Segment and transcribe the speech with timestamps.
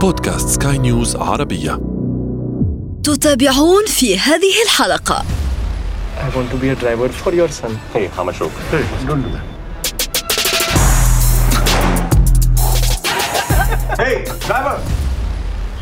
[0.00, 1.80] بودكاست سكاي نيوز عربية
[3.04, 5.24] تتابعون في هذه الحلقة
[6.18, 7.72] I want to be a driver for your son.
[7.94, 8.52] Hey, Hamashok.
[8.72, 9.44] Hey, don't do that.
[13.98, 14.78] Hey, driver!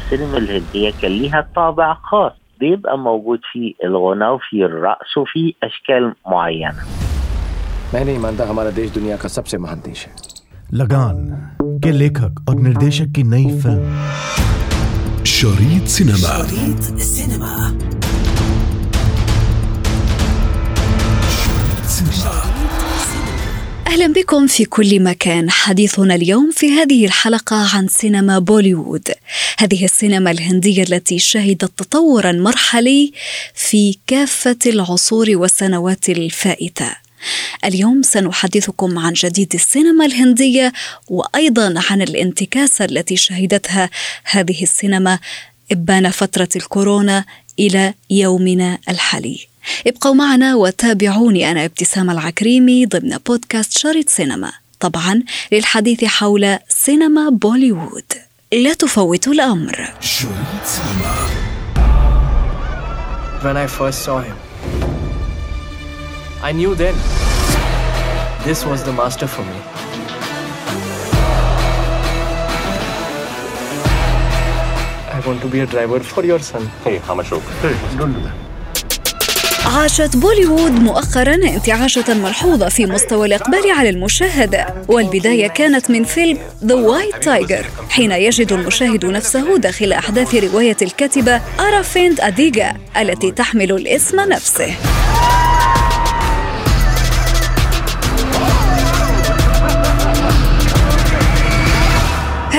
[0.04, 6.74] السينما الهندية كان ليها طابع خاص بيبقى موجود فيه الغنى وفيه الرقص وفيه أشكال معينة
[7.94, 10.27] मैं नहीं मानता हमारा देश दुनिया का सबसे महान देश है
[10.72, 11.16] लगान
[11.84, 16.46] के लेखक और निर्देशक की नई फिल्म شريط سينما
[23.86, 29.08] أهلا بكم في كل مكان حديثنا اليوم في هذه الحلقة عن سينما بوليوود
[29.58, 33.12] هذه السينما الهندية التي شهدت تطورا مرحلي
[33.54, 37.04] في كافة العصور والسنوات الفائتة
[37.65, 40.73] اليوم سنحدثكم عن جديد السينما الهندية
[41.07, 43.89] وأيضا عن الانتكاسة التي شهدتها
[44.23, 45.19] هذه السينما
[45.71, 47.25] إبان فترة الكورونا
[47.59, 49.39] إلى يومنا الحالي.
[49.87, 54.51] ابقوا معنا وتابعوني أنا ابتسام العكريمي ضمن بودكاست شريط سينما.
[54.79, 58.13] طبعا للحديث حول سينما بوليوود.
[58.53, 59.93] لا تفوتوا الأمر.
[60.01, 61.29] شريط سينما.
[63.43, 64.37] When I first saw him,
[66.41, 66.95] I knew then
[68.45, 69.59] this was the master for me.
[75.15, 76.65] I want to be a driver for your son.
[76.85, 77.41] Hey, Hamashok.
[77.61, 78.35] Hey, don't do that.
[79.65, 86.73] عاشت بوليوود مؤخرا انتعاشة ملحوظة في مستوى الإقبال على المشاهدة والبداية كانت من فيلم The
[86.73, 94.19] White Tiger حين يجد المشاهد نفسه داخل أحداث رواية الكاتبة أرافيند أديغا التي تحمل الاسم
[94.19, 94.75] نفسه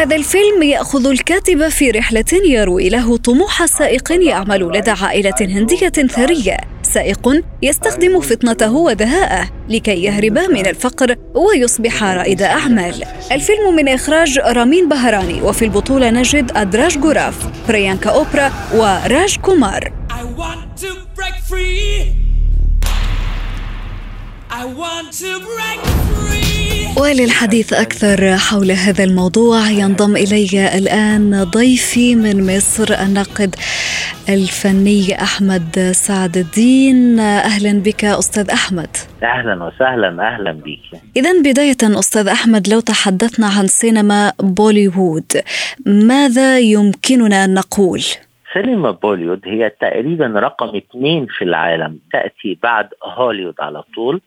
[0.01, 6.57] هذا الفيلم يأخذ الكاتب في رحلة يروي له طموح سائق يعمل لدى عائلة هندية ثرية
[6.83, 14.89] سائق يستخدم فطنته ودهاءه لكي يهرب من الفقر ويصبح رائد أعمال الفيلم من إخراج رامين
[14.89, 22.17] بهراني وفي البطولة نجد أدارش جوراف بريانكا أوبرا وراج كومار I want to break free.
[24.51, 26.10] I want to break free.
[26.97, 33.55] وللحديث أكثر حول هذا الموضوع ينضم إلي الآن ضيفي من مصر الناقد
[34.29, 37.21] الفني أحمد سعد الدين.
[37.21, 38.89] أهلا بك أستاذ أحمد.
[39.23, 41.01] أهلا وسهلا أهلا بك.
[41.17, 45.33] إذا بداية أستاذ أحمد لو تحدثنا عن سينما بوليوود
[45.87, 48.03] ماذا يمكننا أن نقول؟
[48.53, 54.21] سينما بوليوود هي تقريبا رقم اثنين في العالم تأتي بعد هوليوود على طول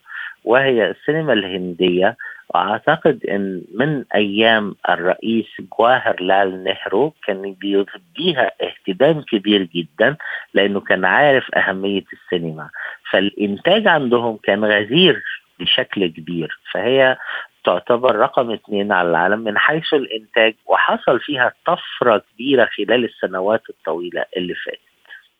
[0.44, 2.16] وهي السينما الهندية.
[2.48, 5.46] وأعتقد أن من أيام الرئيس
[5.78, 10.16] جواهر لال نهرو كان بيديها اهتمام كبير جدا
[10.54, 12.70] لأنه كان عارف أهمية السينما.
[13.10, 15.22] فالإنتاج عندهم كان غزير
[15.60, 16.58] بشكل كبير.
[16.72, 17.16] فهي
[17.64, 24.24] تعتبر رقم اثنين على العالم من حيث الإنتاج وحصل فيها طفرة كبيرة خلال السنوات الطويلة
[24.36, 24.93] اللي فاتت.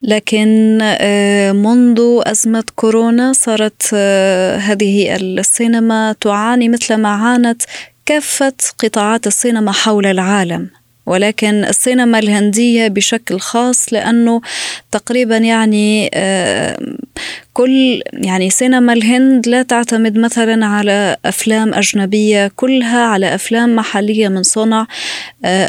[0.04, 7.62] لكن آه، منذ أزمة كورونا صارت آه، هذه السينما تعاني مثل ما عانت
[8.06, 10.68] كافة قطاعات السينما حول العالم.
[11.06, 14.40] ولكن السينما الهندية بشكل خاص لأنه
[14.92, 16.78] تقريبا يعني آه،
[17.52, 24.42] كل يعني سينما الهند لا تعتمد مثلا على أفلام أجنبية كلها على أفلام محلية من
[24.42, 24.86] صنع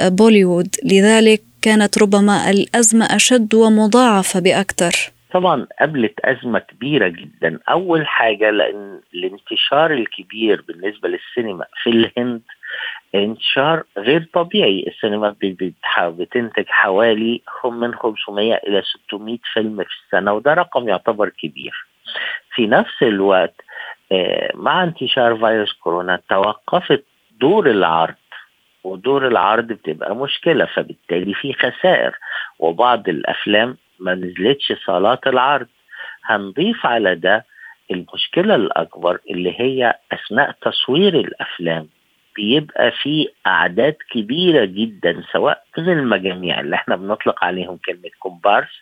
[0.08, 0.76] بوليوود.
[0.84, 5.12] لذلك كانت ربما الأزمة أشد ومضاعفة بأكثر.
[5.32, 7.60] طبعا قابلت أزمة كبيرة جدا.
[7.70, 12.42] أول حاجة لأن الانتشار الكبير بالنسبة للسينما في الهند
[13.16, 14.86] انتشار غير طبيعي.
[14.88, 15.36] السينما
[16.00, 21.88] بتنتج حوالي من 500 إلى 600 فيلم في السنة وده رقم يعتبر كبير.
[22.56, 23.62] في نفس الوقت
[24.12, 27.04] آه، مع انتشار فيروس كورونا توقفت
[27.40, 28.16] دور العرض
[28.86, 32.16] ودور العرض بتبقى مشكلة فبالتالي في خسائر.
[32.60, 35.68] وبعض الأفلام ما نزلتش صالات العرض.
[36.26, 37.46] هنضيف على ده
[37.92, 41.88] المشكلة الأكبر اللي هي أثناء تصوير الأفلام.
[42.36, 48.82] بيبقى في أعداد كبيرة جدا سواء من المجاميع اللي إحنا بنطلق عليهم كلمة كومبارس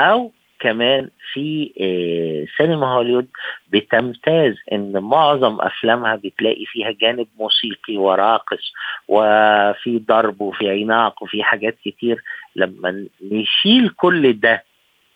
[0.00, 0.32] أو
[0.62, 3.28] كمان في آه، سينما هوليوود
[3.68, 8.72] بتمتاز إن معظم أفلامها بتلاقي فيها جانب موسيقي وراقص
[9.08, 12.22] وفي ضرب وفي عناق وفي حاجات كتير.
[12.56, 14.64] لما نشيل كل ده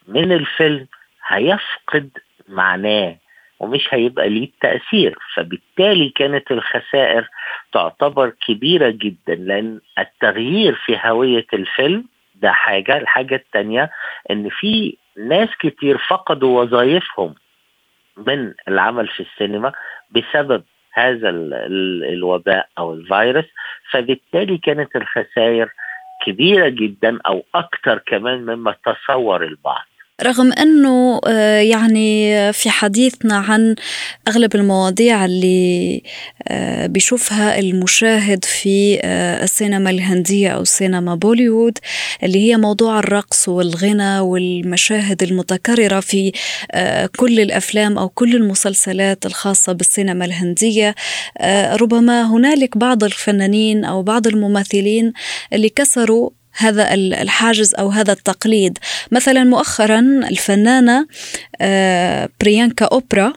[0.09, 0.87] من الفيلم
[1.27, 2.11] هيفقد
[2.49, 3.17] معناه
[3.61, 5.19] ومش هيبقى ليه تأثير.
[5.35, 7.29] فبالتالي كانت الخسائر
[7.73, 12.05] تعتبر كبيرة جدا لأن التغيير في هوية الفيلم
[12.35, 13.91] ده حاجة الحاجة التانية
[14.31, 17.35] إن في ناس كتير فقدوا وظائفهم
[18.17, 19.73] من العمل في السينما
[20.11, 23.45] بسبب هذا ال ال الوباء أو الفيروس.
[23.91, 25.71] فبالتالي كانت الخسائر
[26.27, 29.87] كبيرة جدا أو أكثر كمان مما تصور البعض.
[30.23, 33.75] رغم أنه آه، يعني في حديثنا عن
[34.29, 36.03] أغلب المواضيع اللي
[36.49, 41.79] آه، بيشوفها المشاهد في آه، السينما الهندية أو سينما بوليوود
[42.23, 46.33] اللي هي موضوع الرقص والغنى والمشاهد المتكررة في
[47.17, 50.95] كل الأفلام أو كل المسلسلات الخاصة بالسينما الهندية.
[51.73, 55.13] ربما هنالك بعض الفنانين أو بعض الممثلين
[55.53, 58.79] اللي كسروا هذا الحاجز أو هذا التقليد.
[59.13, 60.01] مثلا مؤخرا
[60.31, 61.07] الفنانة
[61.61, 63.33] آه، بريانكا أوبرا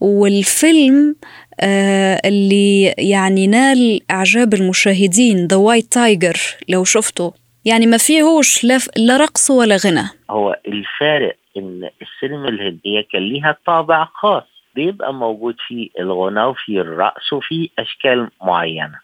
[0.00, 1.16] والفيلم
[1.60, 6.36] آه، اللي يعني نال إعجاب المشاهدين The White Tiger
[6.68, 7.32] لو شفته.
[7.64, 8.64] يعني ما فيهوش
[8.96, 10.04] لا رقص ولا غنى.
[10.30, 14.42] هو الفارق إن السينما الهندية كان ليها طابع خاص
[14.74, 18.98] بيبقى موجود في الغنى وفي الرقص وفي أشكال معينة.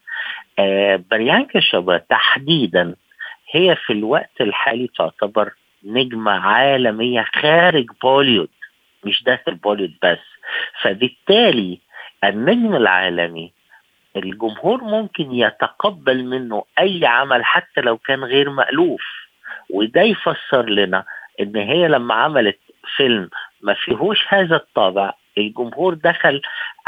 [0.59, 2.95] آه بريانكا شوبرا تحديدا
[3.51, 5.51] هي في الوقت الحالي تعتبر
[5.83, 8.49] نجمة عالمية خارج بوليود
[9.03, 10.19] مش داخل بوليود بس.
[10.81, 11.79] فبالتالي
[12.23, 13.51] النجم العالمي
[14.15, 19.03] الجمهور ممكن يتقبل منه أي عمل حتى لو كان غير مألوف.
[19.69, 21.03] وده يفسر لنا
[21.39, 22.59] إن هي لما عملت
[22.95, 23.29] فيلم
[23.61, 26.41] ما فيهوش هذا الطابع الجمهور دخل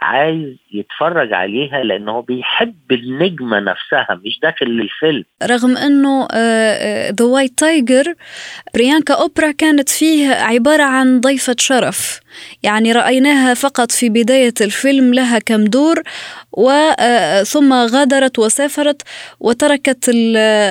[0.04, 5.24] عايز يتفرج عليها لأنه بيحب النجمة نفسها مش داخل للفيلم.
[5.44, 6.28] رغم إنه
[7.12, 8.14] The White Tiger
[8.74, 12.20] بريانكا أوبرا كانت فيه عبارة عن ضيفة شرف.
[12.64, 16.02] يعني رأيناها فقط في بداية الفيلم لها كم دور
[16.52, 19.02] وثم آه، غادرت وسافرت
[19.40, 20.08] وتركت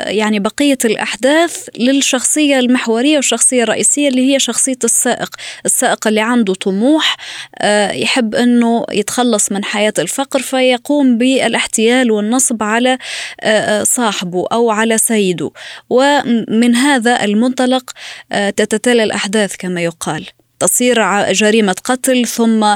[0.06, 5.28] يعني بقية الأحداث للشخصية المحورية والشخصية الرئيسية اللي هي شخصية السائق.
[5.64, 7.16] السائق اللي عنده طموح
[7.58, 7.61] آه،
[7.92, 12.98] يحب أنه يتخلص من حياة الفقر فيقوم بالاحتيال والنصب على
[13.40, 15.50] آه، آه، صاحبه أو على سيده.
[15.90, 17.90] ومن هذا المنطلق
[18.30, 20.26] تتتالى الأحداث كما يقال.
[20.58, 22.74] تصير جريمة قتل ثم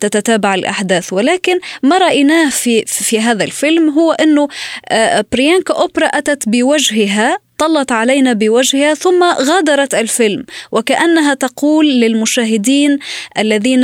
[0.00, 1.12] تتتابع الأحداث.
[1.12, 4.48] ولكن ما رأيناه في, في هذا الفيلم هو أنه
[5.32, 10.44] بريانكا أوبرا أتت بوجهها طلت علينا بوجهها ثم غادرت الفيلم.
[10.72, 12.98] وكأنها تقول للمشاهدين
[13.38, 13.82] الذين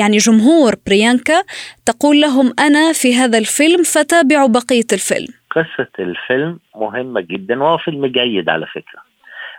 [0.00, 1.42] يعني جمهور بريانكا
[1.86, 5.28] تقول لهم أنا في هذا الفيلم فتابعوا بقية الفيلم.
[5.50, 9.02] قصة الفيلم مهمة جدا وهو فيلم جيد على فكرة.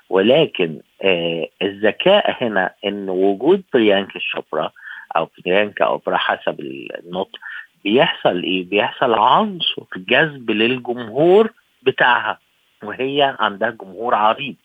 [0.10, 4.72] ولكن آه الذكاء هنا إن وجود بريانكا شوبرا
[5.16, 7.38] أو بريانكا أوبرا حسب النطق
[7.84, 12.40] بيحصل إيه؟ بيحصل عنصر جذب للجمهور بتاعها.
[12.84, 14.56] وهي عندها جمهور عريض.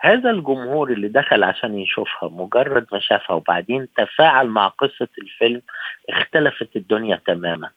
[0.00, 5.62] هذا الجمهور اللي دخل عشان يشوفها مجرد ما شافها وبعدين تفاعل مع قصة الفيلم
[6.08, 7.70] اختلفت الدنيا تماما.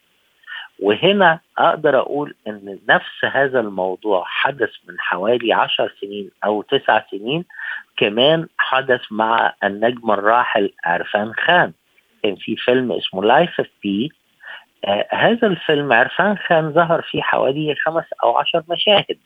[0.80, 7.46] وهنا أقدر أقول أن نفس هذا الموضوع حدث من حوالي عشر سنين أو تسع سنين
[7.98, 11.74] كمان حدث مع النجم الراحل عرفان خان.
[12.24, 14.12] كان في فيلم اسمه Life of Pi
[15.12, 19.18] هذا الفيلم عرفان خان ظهر فيه حوالي خمس أو عشر مشاهد.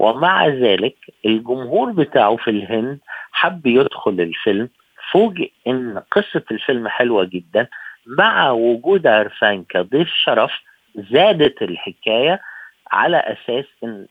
[0.00, 2.98] ومع ذلك الجمهور بتاعه في الهند
[3.32, 4.68] حب يدخل الفيلم
[5.10, 7.66] فوجئ إن قصة الفيلم حلوة جدا.
[8.06, 10.52] مع وجود عرفان كضيف شرف
[10.94, 12.40] زادت الحكاية
[12.92, 14.06] على أساس إن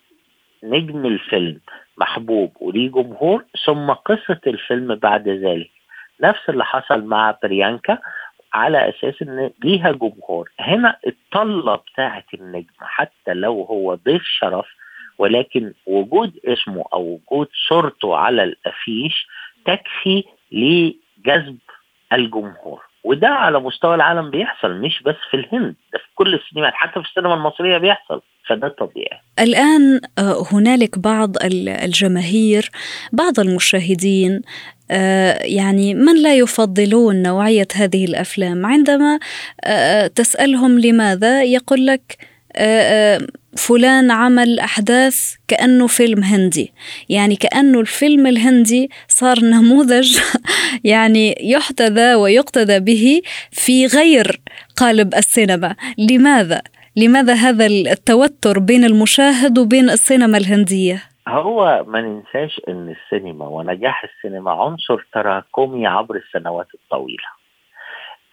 [0.63, 1.60] نجم الفيلم
[1.98, 5.70] محبوب وليه جمهور ثم قصة الفيلم بعد ذلك.
[6.22, 7.98] نفس اللي حصل مع بريانكا
[8.54, 10.50] على أساس إن ليها جمهور.
[10.60, 14.66] هنا الطلة بتاعه النجم حتى لو هو ضيف شرف
[15.20, 19.28] ولكن وجود اسمه أو وجود صورته على الأفيش
[19.66, 21.58] تكفي لجذب
[22.14, 22.82] الجمهور.
[23.04, 27.08] وده على مستوى العالم بيحصل مش بس في الهند ده في كل السينمات حتى في
[27.10, 29.20] السينما المصرية بيحصل فده طبيعي.
[29.40, 31.36] الآن آه، هنالك بعض
[31.84, 32.70] الجماهير
[33.14, 34.42] بعض المشاهدين
[34.92, 39.20] آه، يعني من لا يفضلون نوعية هذه الأفلام؟ عندما
[39.64, 42.18] آه، تسألهم لماذا يقول لك
[43.58, 46.74] فلان عمل أحداث كأنه فيلم هندي
[47.10, 50.20] يعني كأنه الفيلم الهندي صار نموذج
[50.84, 54.41] يعني يحتذى ويقتدى به في غير
[54.77, 56.62] قالب السينما لماذا؟
[56.96, 64.51] لماذا هذا التوتر بين المشاهد وبين السينما الهندية؟ هو ما ننساش إن السينما ونجاح السينما
[64.51, 67.38] عنصر تراكمي عبر السنوات الطويلة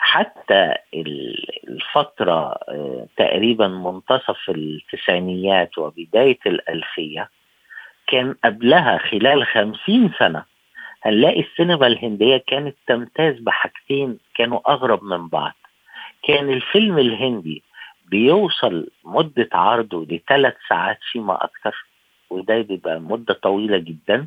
[0.07, 0.75] حتى
[1.69, 7.29] الفترة آه، تقريبا منتصف التسعينيات وبداية الألفية
[8.07, 10.45] كان قبلها خلال خمسين سنة
[11.03, 15.53] هنلاقي السينما الهندية كانت تمتاز بحاجتين كانوا أغرب من بعض.
[16.23, 17.63] كان الفيلم الهندي
[18.09, 21.85] بيوصل مدة عرضه لثلاث ساعات فيما أكثر
[22.31, 24.27] وده بيبقى مدة طويلة جدا.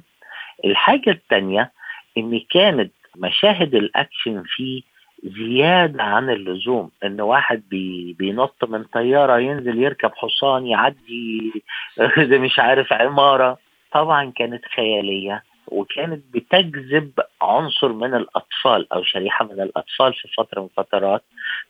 [0.66, 1.72] الحاجة الثانية
[2.18, 4.82] إن كانت مشاهد الأكشن فيه
[5.24, 11.52] زيادة عن اللزوم إن واحد بي بينط من طيارة ينزل يركب حصان يعدي
[12.46, 13.58] مش عارف عمارة.
[13.92, 17.12] طبعا كانت خيالية وكانت بتجذب
[17.42, 21.24] عنصر من الأطفال أو شريحة من الأطفال في فترة من الفترات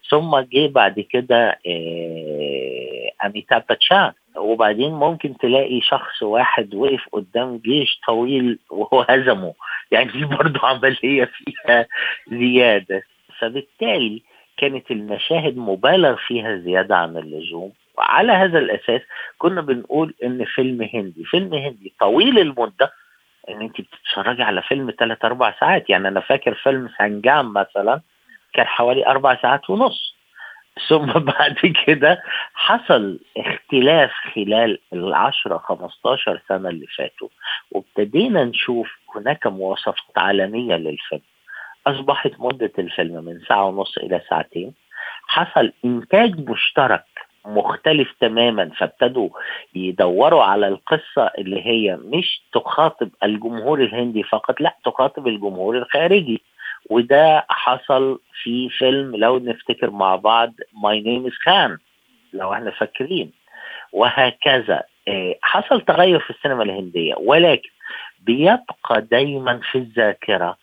[0.10, 4.12] ثم جه بعد كده آه، أميتاب باتشان.
[4.38, 9.54] وبعدين ممكن تلاقي شخص واحد وقف قدام جيش طويل وهو هزمه
[9.92, 11.86] يعني برضه عملية فيها
[12.32, 13.04] زيادة.
[13.40, 14.22] فبالتالي
[14.58, 17.72] كانت المشاهد مبالغ فيها زيادة عن اللزوم.
[17.98, 19.02] وعلى هذا الأساس
[19.38, 22.94] كنا بنقول إن فيلم هندي فيلم هندي طويل المدة.
[23.50, 28.02] إن أنت بتتفرجي على فيلم ثلاث أربع ساعات يعني أنا فاكر فيلم سنجام مثلا
[28.54, 30.16] كان حوالي أربع ساعات ونص.
[30.88, 37.28] ثم بعد كده حصل اختلاف خلال العشرة 15 سنة اللي فاتوا
[37.72, 41.22] وابتدينا نشوف هناك مواصفات عالمية للفيلم.
[41.88, 44.74] أصبحت مدة الفيلم من ساعة ونص إلى ساعتين.
[45.28, 47.04] حصل إنتاج مشترك
[47.46, 49.30] مختلف تماما فابتدوا
[49.76, 56.42] يدوروا على القصة اللي هي مش تخاطب الجمهور الهندي فقط لا تخاطب الجمهور الخارجي.
[56.90, 61.78] وده حصل في فيلم لو نفتكر مع بعض My Name Is Khan
[62.34, 63.32] لو إحنا فاكرين.
[63.94, 64.84] وهكذا.
[65.08, 67.70] آه، حصل تغير في السينما الهندية ولكن
[68.20, 70.58] بيبقى دايما في الذاكرة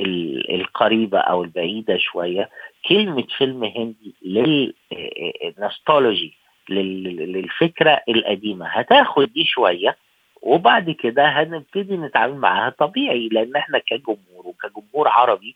[0.00, 2.48] القريبة أو البعيدة شوية.
[2.88, 6.34] كلمة فيلم هندي للنستولوجي
[6.70, 8.66] للفكرة القديمة.
[8.66, 9.96] هتاخد دي شوية
[10.42, 15.54] وبعد كده هنبتدي نتعامل معاها طبيعي لأن إحنا كجمهور وكجمهور عربي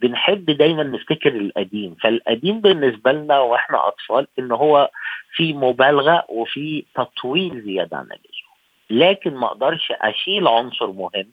[0.00, 1.94] بنحب دايما نفتكر القديم.
[1.94, 4.90] فالقديم بالنسبة لنا وإحنا أطفال إن هو
[5.34, 8.46] في مبالغة وفي تطويل زيادة عن اللزوم.
[8.90, 11.26] لكن ما أقدرش أشيل عنصر مهم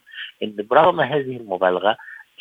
[0.43, 1.97] إن برغم هذه المبالغة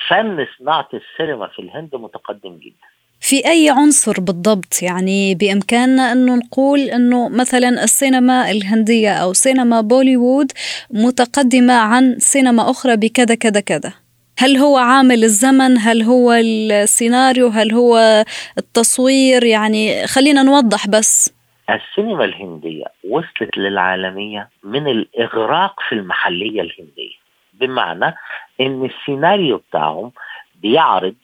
[0.09, 2.93] فن صناعة السينما في الهند متقدم جدا.
[3.21, 10.53] في أي عنصر بالضبط؟ يعني بإمكاننا أنه نقول أنه مثلا السينما الهندية أو سينما بوليوود
[10.91, 13.93] متقدمة عن سينما أخرى بكذا كذا كذا؟
[14.39, 18.25] هل هو عامل الزمن؟ هل هو السيناريو؟ هل هو
[18.59, 21.35] التصوير؟ يعني خلينا نوضح بس.
[21.71, 27.23] السينما الهندية وصلت للعالمية من الإغراق في المحلية الهندية.
[27.53, 28.15] بمعنى
[28.63, 30.13] إن السيناريو بتاعهم
[30.55, 31.15] بيعرض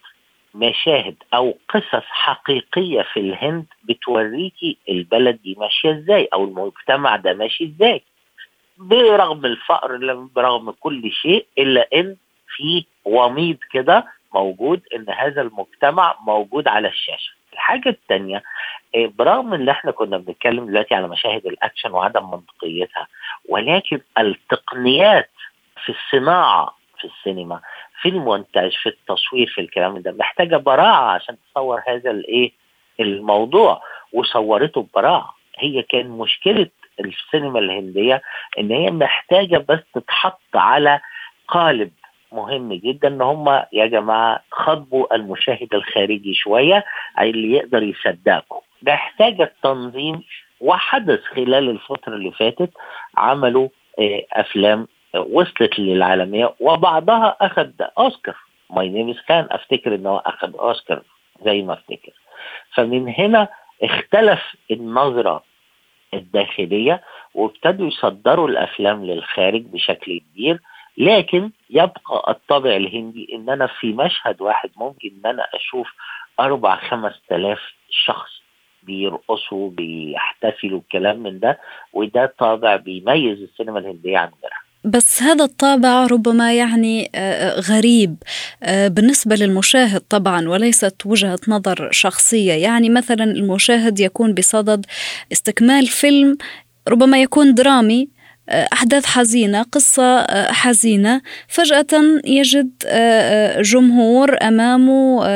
[0.55, 7.65] مشاهد أو قصص حقيقية في الهند بتوريكي البلد دي ماشية إزاي أو المجتمع ده ماشي
[7.65, 8.03] إزاي.
[8.79, 12.17] برغم الفقر برغم كل شيء إلا إن
[12.57, 14.05] في وميض كده
[14.35, 17.33] موجود إن هذا المجتمع موجود على الشاشة.
[17.53, 18.43] الحاجة الثانية
[18.95, 23.07] آه، برغم إن إحنا كنا بنتكلم دلوقتي على مشاهد الأكشن وعدم منطقيتها
[23.49, 25.31] ولكن التقنيات
[25.85, 27.61] في الصناعة في السينما
[28.01, 30.13] في المونتاج في التصوير في الكلام ده.
[30.13, 32.53] محتاجة براعة عشان تصور هذا الإيه؟
[33.01, 33.83] الموضوع.
[34.13, 36.67] وصورته ببراعه هي كان مشكلة
[37.01, 38.23] السينما الهندية
[38.59, 41.01] إن هي محتاجة بس تتحط على
[41.49, 41.91] قالب
[42.33, 46.85] مهم جدا إن هم يا جماعة خاطبوا المشاهد الخارجي شوية
[47.21, 50.23] اللي يقدر يصدقكم ده احتاج التنظيم
[50.61, 52.71] وحدث خلال الفترة اللي فاتت
[53.17, 58.37] عملوا آه، أفلام وصلت للعالمية وبعضها أخذ أوسكار.
[58.71, 61.03] ماي نيم كان أفتكر إنه أخذ أوسكار
[61.45, 62.13] زي ما أفتكر.
[62.75, 63.49] فمن هنا
[63.83, 65.43] اختلف النظرة
[66.15, 67.03] الداخلية
[67.35, 70.61] وابتدوا يصدروا الأفلام للخارج بشكل كبير.
[70.97, 75.89] لكن يبقى الطابع الهندي إن أنا في مشهد واحد ممكن إن أنا أشوف
[76.41, 77.61] أربع خمس تلاف
[77.91, 78.43] شخص
[78.83, 81.59] بيرقصوا بيحتفلوا الكلام من ده.
[81.93, 84.58] وده طابع بيميز السينما الهندية عن غيرها.
[84.85, 88.17] بس هذا الطابع ربما يعني آه، آه، غريب
[88.63, 92.53] آه، بالنسبة للمشاهد طبعا وليست وجهة نظر شخصية.
[92.53, 94.87] يعني مثلا المشاهد يكون بصدد
[95.33, 96.39] استكمال فيلم
[96.89, 98.09] ربما يكون درامي
[98.51, 101.21] أحداث حزينة قصة حزينة.
[101.49, 102.71] فجأة يجد
[103.61, 105.29] جمهور أمامه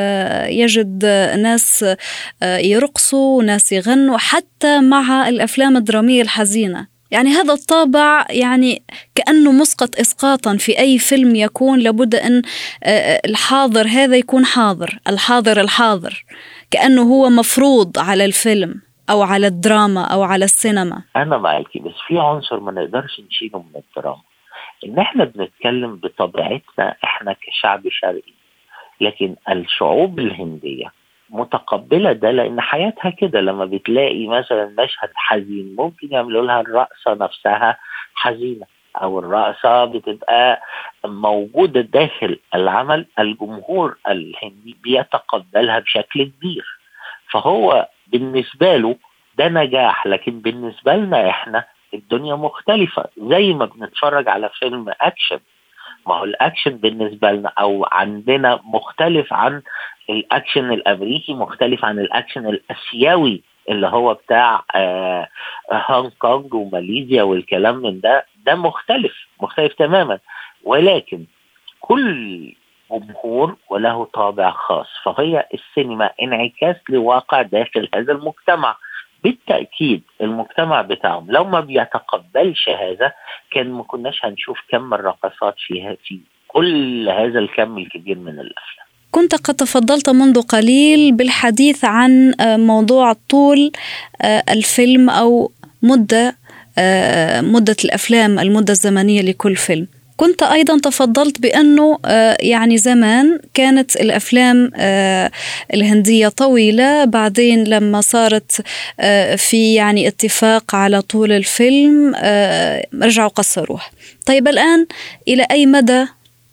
[0.46, 1.04] يجد
[1.38, 1.84] ناس
[2.42, 6.91] يرقصوا ناس يغنوا حتى مع الأفلام الدرامية الحزينة.
[7.12, 8.82] يعني هذا الطابع يعني
[9.14, 12.42] كأنه مسقط إسقاطا في أي فيلم يكون لابد أن
[12.84, 16.24] آه، الحاضر هذا يكون حاضر الحاضر الحاضر
[16.70, 21.02] كأنه هو مفروض على الفيلم أو على الدراما أو على السينما.
[21.16, 24.22] أنا معاكي بس في عنصر ما نقدرش نشيله من الدراما.
[24.84, 28.32] إن إحنا بنتكلم بطبيعتنا إحنا كشعب شرقي
[29.00, 30.92] لكن الشعوب الهندية
[31.32, 33.40] متقبلة ده لأن حياتها كده.
[33.40, 37.78] لما بتلاقي مثلا مشهد حزين ممكن يعملوا لها الرقصة نفسها
[38.14, 40.62] حزينة أو الرقصة بتبقى
[41.04, 46.64] موجودة داخل العمل الجمهور الهندي بيتقبلها بشكل كبير.
[47.30, 48.96] فهو بالنسبة له
[49.38, 53.04] ده نجاح لكن بالنسبة لنا إحنا الدنيا مختلفة.
[53.18, 55.40] زي ما بنتفرج على فيلم أكشن.
[56.06, 59.62] ما هو الأكشن بالنسبة لنا أو عندنا مختلف عن
[60.12, 65.28] الأكشن الأمريكي مختلف عن الأكشن الآسيوي اللي هو بتاع آه
[65.72, 68.26] هونج كونج وماليزيا والكلام من ده.
[68.46, 70.18] ده مختلف مختلف تماما.
[70.64, 71.24] ولكن
[71.80, 72.54] كل
[72.92, 78.76] جمهور وله طابع خاص فهي السينما انعكاس لواقع داخل هذا المجتمع.
[79.24, 83.12] بالتأكيد المجتمع بتاعهم لو ما بيتقبلش هذا
[83.50, 88.81] كان ما كناش هنشوف كم الرقصات فيها في كل هذا الكم الكبير من الأفلام.
[89.12, 93.72] كنت قد تفضلت منذ قليل بالحديث عن آه، موضوع طول
[94.22, 95.52] آه، الفيلم أو
[95.82, 96.36] مدة
[96.78, 99.86] آه، مدة الأفلام المدة الزمنية لكل فيلم.
[100.16, 105.30] كنت أيضا تفضلت بأنه آه، يعني زمان كانت الأفلام آه،
[105.74, 107.04] الهندية طويلة.
[107.04, 108.62] بعدين لما صارت
[109.36, 112.14] في يعني اتفاق على طول الفيلم
[113.02, 113.80] رجعوا قصروه
[114.26, 114.86] طيب الآن
[115.28, 116.06] إلى أي مدى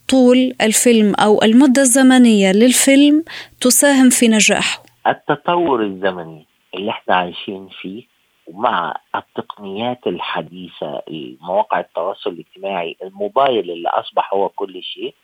[0.09, 3.23] طول الفيلم أو المدة الزمنية للفيلم
[3.61, 4.83] تساهم في نجاحه.
[5.07, 8.03] التطور الزمني اللي إحنا عايشين فيه
[8.47, 11.01] ومع التقنيات الحديثة
[11.41, 15.15] مواقع التواصل الاجتماعي الموبايل اللي أصبح هو كل شيء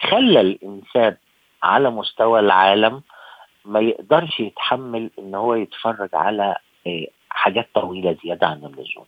[0.00, 1.16] خلى الإنسان
[1.62, 3.02] على مستوى العالم
[3.64, 9.06] ما يقدرش يتحمل إن هو يتفرج على آه، حاجات طويلة زيادة عن اللزوم.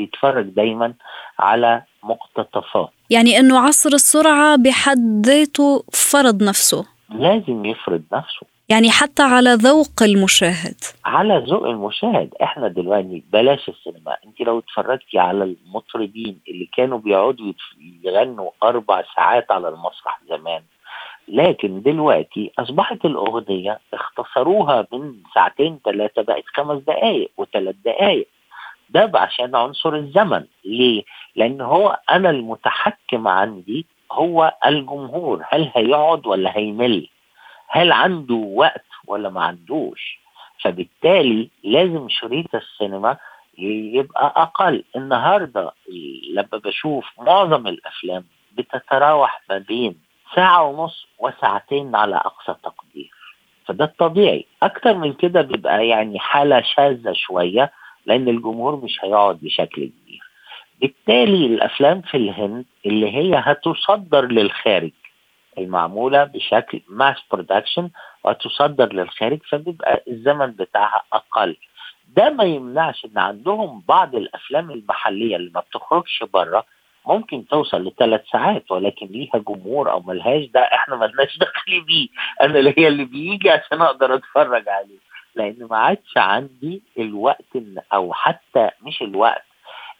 [0.00, 0.94] بيتفرج دايما
[1.38, 2.90] على مقتطفات.
[3.10, 6.86] يعني أنه عصر السرعة بحد ذاته فرض نفسه.
[7.10, 8.46] لازم يفرض نفسه.
[8.68, 10.76] يعني حتى على ذوق المشاهد.
[11.04, 12.34] على ذوق المشاهد.
[12.42, 14.16] إحنا دلوقتي بلاش السينما.
[14.26, 17.52] أنت لو اتفرجتي على المطربين اللي كانوا بيقعدوا
[18.04, 20.62] يغنوا أربع ساعات على المسرح زمان.
[21.28, 28.28] لكن دلوقتي أصبحت الأغنية اختصروها من ساعتين ثلاثة بقت خمس دقائق وثلاث دقائق
[28.90, 31.02] ده عشان عنصر الزمن ليه؟
[31.36, 37.08] لأن هو أنا المتحكم عندي هو الجمهور هل هيقعد ولا هيمل؟
[37.68, 40.20] هل عنده وقت ولا ما عندوش؟
[40.62, 43.16] فبالتالي لازم شريط السينما
[43.58, 45.72] يبقى أقل النهارده
[46.34, 49.96] لما بشوف معظم الأفلام بتتراوح ما بين
[50.34, 53.10] ساعة ونص وساعتين على أقصى تقدير
[53.66, 57.72] فده الطبيعي أكتر من كده بيبقى يعني حالة شاذة شوية
[58.06, 60.20] لأن الجمهور مش هيقعد بشكل كبير.
[60.80, 64.90] بالتالي الأفلام في الهند اللي هي هتصدر للخارج
[65.58, 67.90] المعمولة بشكل mass production
[68.24, 71.56] وتصدر للخارج فبيبقى الزمن بتاعها أقل.
[72.16, 76.64] ده ما يمنعش إن عندهم بعض الأفلام المحلية اللي ما بتخرجش بره
[77.06, 82.08] ممكن توصل لثلاث ساعات ولكن ليها جمهور أو ملهاش ده إحنا ملناش دخل بيه.
[82.42, 84.98] أنا اللي هي اللي بيجي عشان أقدر أتفرج عليه.
[85.34, 87.56] لأن ما عادش عندي الوقت
[87.92, 89.44] أو حتى مش الوقت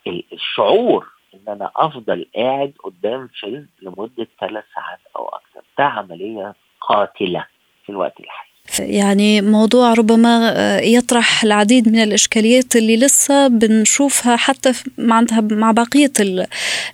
[0.06, 6.54] ال- الشعور إن أنا أفضل قاعد قدام فيلم لمدة ثلاث ساعات أو أكثر ده عملية
[6.80, 7.46] قاتلة
[7.84, 8.49] في الوقت الحالي.
[8.78, 16.12] يعني موضوع ربما آه، يطرح العديد من الإشكاليات اللي لسه بنشوفها حتى معناتها مع بقية
[16.20, 16.40] ال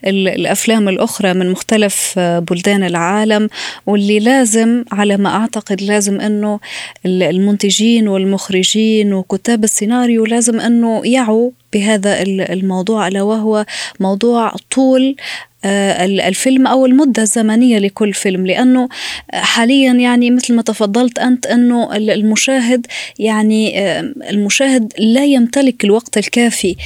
[0.07, 3.49] ال الأفلام الأخرى من مختلف آه، بلدان العالم
[3.87, 6.61] واللي لازم على ما أعتقد لازم أنه
[7.07, 13.66] ال- المنتجين والمخرجين وكتاب السيناريو لازم أنه يعوا بهذا ال- الموضوع ألا وهو
[14.00, 15.16] موضوع طول
[15.64, 18.46] آه، ال- الفيلم أو المدة الزمنية لكل فيلم.
[18.46, 18.88] لأنه
[19.33, 22.87] حاليا يعني مثل ما تفضلت أنت أنه ال- المشاهد
[23.18, 24.00] يعني آه،
[24.31, 26.76] المشاهد لا يمتلك الوقت الكافي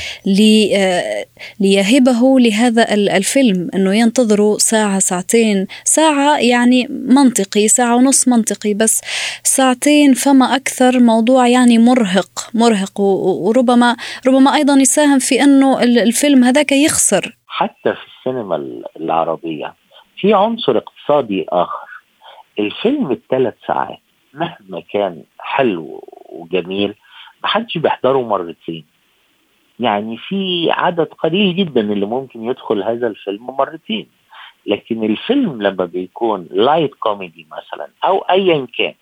[0.77, 1.25] آه،
[1.61, 3.69] ليهبه لهذا ال- الفيلم.
[3.75, 9.01] أنه ينتظره ساعة ساعتين ساعة يعني منطقي ساعة ونص منطقي بس
[9.45, 13.01] ساعتين فما أكثر موضوع يعني مرهق مرهق.
[13.01, 17.37] وربما ربما أيضا يساهم في أنه ال- الفيلم هذاك يخسر.
[17.49, 19.75] حتى في السينما ال- العربية
[20.17, 21.89] في عنصر اقتصادي آخر.
[22.59, 23.99] الفيلم الثلاث ساعات
[24.35, 26.95] مهما كان حلو وجميل
[27.45, 28.85] محدش بيحضره مرتين.
[29.81, 34.07] يعني في عدد قليل جدا اللي ممكن يدخل هذا الفيلم مرتين.
[34.67, 38.95] لكن الفيلم لما بيكون light كوميدي مثلا أو ايا كان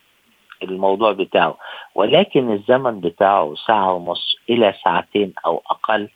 [0.63, 1.57] الموضوع بتاعه.
[1.95, 6.09] ولكن الزمن بتاعه ساعة ونص إلى ساعتين أو أقل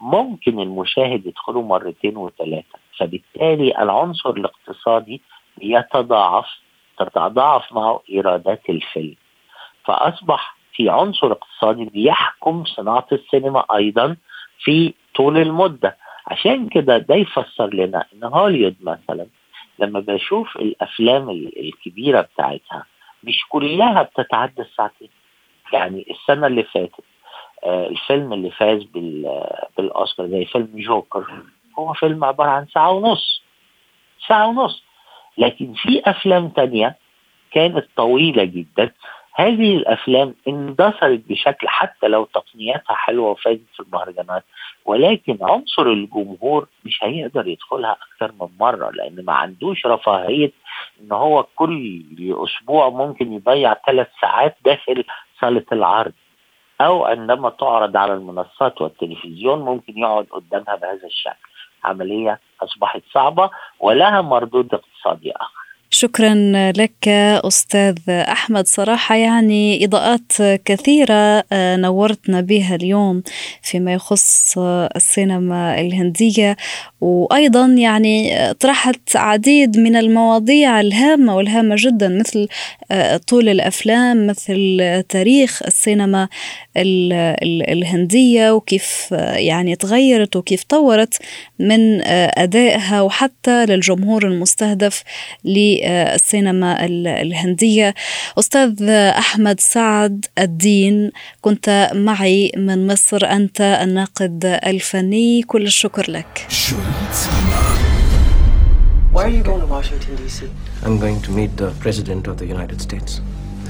[0.00, 5.20] ممكن المشاهد يدخله مرتين وثلاثة فبالتالي العنصر الاقتصادي
[5.62, 6.46] يتضاعف
[6.98, 9.16] تتضاعف معه إيرادات الفيلم.
[9.84, 14.16] فأصبح في عنصر اقتصادي بيحكم صناعة السينما أيضا
[14.58, 15.96] في طول المدة.
[16.26, 19.26] عشان كده ده يفسر لنا إن هوليوود مثلا
[19.78, 22.84] لما بشوف الأفلام الكبيرة بتاعتها
[23.24, 25.08] مش كلها بتتعدى الساعتين.
[25.72, 27.04] يعني السنة اللي فاتت
[27.64, 28.82] آه الفيلم اللي فاز
[29.76, 31.42] بالأوسكار زي فيلم جوكر
[31.78, 33.42] هو فيلم عبارة عن ساعة ونص.
[34.28, 34.82] ساعة ونص.
[35.38, 36.96] لكن في أفلام تانية
[37.52, 38.92] كانت طويلة جدا.
[39.34, 44.44] هذه الأفلام اندثرت بشكل حتى لو تقنياتها حلوة وفازت في المهرجانات
[44.84, 50.52] ولكن عنصر الجمهور مش هيقدر يدخلها أكثر من مرة لأن ما عندوش رفاهية
[51.00, 52.02] إن هو كل
[52.44, 55.04] أسبوع ممكن يضيع ثلاث ساعات داخل
[55.40, 56.12] صالة العرض
[56.80, 61.48] أو عندما تعرض على المنصات والتلفزيون ممكن يقعد قدامها بهذا الشكل.
[61.84, 65.60] عملية أصبحت صعبة ولها مردود اقتصادي آخر.
[66.00, 66.34] شكرا
[66.72, 67.08] لك
[67.44, 68.66] أستاذ أحمد.
[68.66, 70.32] صراحة يعني إضاءات
[70.64, 73.22] كثيرة آه، نورتنا بها اليوم
[73.62, 74.58] فيما يخص
[74.96, 76.56] السينما الهندية
[77.00, 82.48] وأيضا يعني طرحت عديد من المواضيع الهامة والهامة جدا مثل
[82.90, 86.28] آه، طول الأفلام مثل تاريخ السينما
[86.76, 91.14] الهندية وكيف آه، يعني تغيرت وكيف طورت
[91.58, 92.00] من
[92.38, 95.02] أدائها وحتى للجمهور المستهدف
[95.46, 97.94] السينما الهندية.
[98.38, 101.10] أستاذ أحمد سعد الدين
[101.40, 106.46] كنت معي من مصر أنت الناقد الفني كل الشكر لك.
[109.12, 110.50] Why are you going to Washington, D.C.?
[110.82, 113.20] I'm going to meet the President of the United States.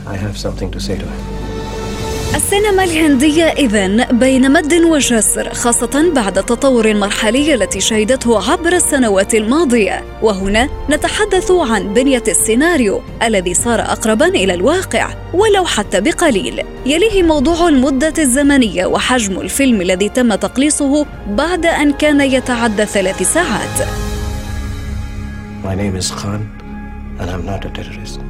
[0.06, 1.49] I have something to say to him.
[2.34, 10.04] السينما الهندية إذن بين مد وجسر خاصة بعد التطور المرحلي التي شهدته عبر السنوات الماضية.
[10.22, 16.62] وهنا نتحدث عن بنية السيناريو الذي صار أقربا إلى الواقع ولو حتى بقليل.
[16.86, 23.88] يليه موضوع المدة الزمنية وحجم الفيلم الذي تم تقليصه بعد أن كان يتعدى ثلاث ساعات.
[25.64, 26.42] My name is Khan
[27.18, 28.20] and I'm not a terrorist.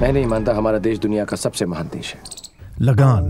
[0.00, 2.20] मैं नहीं मानता हमारा देश दुनिया का सबसे महान देश है
[2.82, 3.24] लगान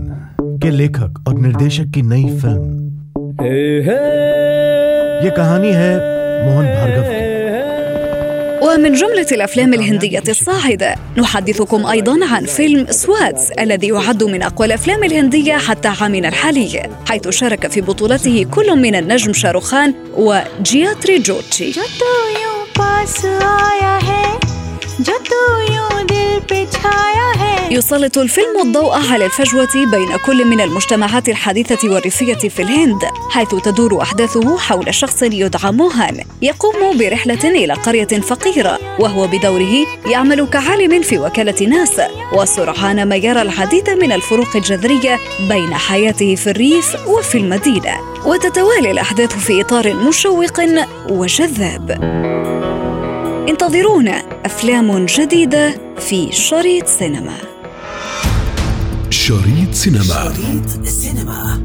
[0.63, 2.73] के लेखक और निर्देशक की नई फिल्म
[5.23, 5.93] ये कहानी है
[6.45, 7.23] मोहन भार्गव की
[8.65, 15.03] ومن جملة الأفلام الهندية الصاعدة نحدثكم أيضا عن فيلم سواتس الذي يعد من أقوى الأفلام
[15.03, 21.71] الهندية حتى عامنا الحالي حيث شارك في بطولته كل من النجم شاروخان وجياتري جوتشي
[27.70, 34.02] يسلط الفيلم الضوء على الفجوة بين كل من المجتمعات الحديثة والريفية في الهند حيث تدور
[34.02, 41.18] أحداثه حول شخص يدعى موهان يقوم برحلة إلى قرية فقيرة وهو بدوره يعمل كعالم في
[41.18, 47.96] وكالة ناسا وسرعان ما يرى العديد من الفروق الجذرية بين حياته في الريف وفي المدينة
[48.26, 50.40] وتتوالي الأحداث في إطار مشوق
[51.10, 51.90] وجذاب.
[53.50, 57.36] انتظرونا أفلام جديدة في شريط سينما.
[59.10, 60.02] شريط سينما.
[60.02, 61.64] شريط سينما.